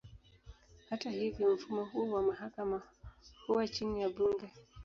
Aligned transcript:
Hata 0.89 1.09
hivyo, 1.11 1.53
mfumo 1.53 1.85
huo 1.85 2.11
wa 2.11 2.21
mahakama 2.21 2.81
huwa 3.47 3.67
chini 3.67 4.01
ya 4.01 4.09
bunge. 4.09 4.51